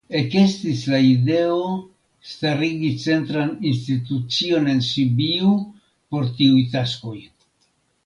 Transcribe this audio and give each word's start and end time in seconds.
Ekestis 0.19 0.79
la 0.93 0.97
ideo 1.09 1.67
starigi 2.31 2.91
centran 3.05 3.53
institucion 3.73 4.67
en 4.75 4.81
Sibiu 4.89 5.57
por 6.09 6.25
tiuj 6.37 6.69
taskoj. 6.77 7.19